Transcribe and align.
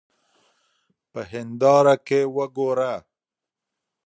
په 1.11 1.19
هېنداره 1.31 1.95
کې 2.07 2.21
وګوره. 2.35 2.93